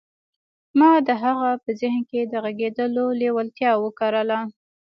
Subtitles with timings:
[0.79, 4.39] ما د هغه په ذهن کې د غږېدلو لېوالتیا وکرله